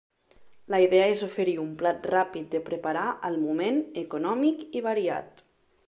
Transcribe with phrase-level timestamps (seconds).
[0.73, 5.47] La idea és oferir un plat ràpid de preparar al moment, econòmic i variat.